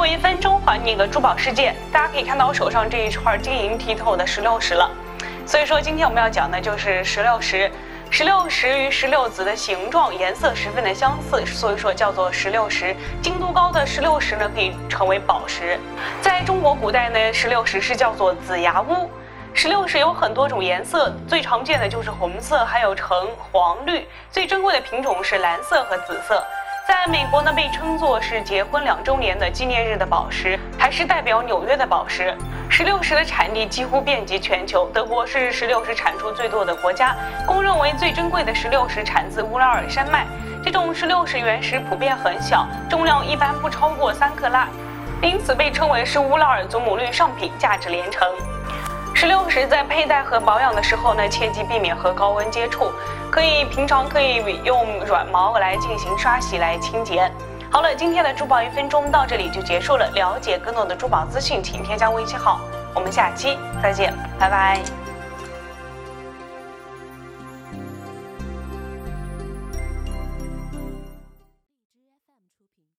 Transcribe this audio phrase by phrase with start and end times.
[0.00, 4.90] 过一分钟还你一个珠宝世界，大家可以看到我手上这一串晶莹剔透的石榴石了。
[5.44, 7.70] 所以说，今天我们要讲的就是石榴石。
[8.08, 12.96] 石榴石与石榴籽的形状、颜色十分的相似，所以说叫做石榴石。
[13.20, 15.78] 精度高的石榴石呢，可以成为宝石。
[16.22, 19.10] 在中国古代呢，石榴石是叫做紫牙乌。
[19.52, 24.08] 石榴石有很多种颜色，最常见的就是红色，还有橙、黄、绿。
[24.30, 26.42] 最珍贵的品种是蓝色和紫色。
[26.86, 32.36] 在美国呢，被称作是结婚两周年的纪念日的宝石，还是代表纽约的宝石。
[32.68, 37.14] 石榴石的产地几乎遍及全球，德国是石榴石产出最多的国家。
[37.46, 40.26] 公认为最珍贵的石榴石产自乌拉尔山脉。
[40.64, 44.68] 这种石榴石原石普遍很小，重量一般不超过三克拉，
[45.22, 48.28] 因此被称为是乌拉尔祖母绿上品，价值连城。
[49.20, 52.90] 石榴石在佩戴和保养的时候呢，切记避免和高温接触。
[53.30, 57.30] 可以平常可以用软毛来进行刷洗来清洁。
[57.70, 60.08] 好了，今天的珠宝一分钟到这里就结束了。
[60.14, 62.62] 了解更多的珠宝资讯，请添加微信号。
[62.94, 65.09] 我们下期再见，拜拜。